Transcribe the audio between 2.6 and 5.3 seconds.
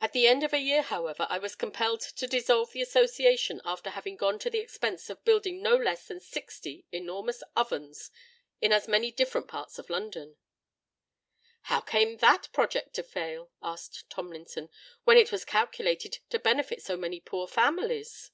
the Association, after having gone to the expense of